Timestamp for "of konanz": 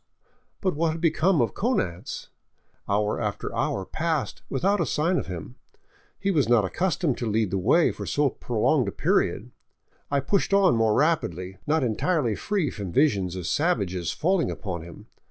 1.43-2.29